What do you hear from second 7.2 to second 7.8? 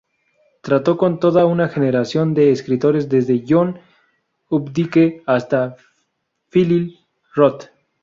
Roth.